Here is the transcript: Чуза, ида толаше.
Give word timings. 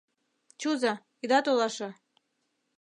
Чуза, 0.59 0.93
ида 1.23 1.39
толаше. 1.45 1.89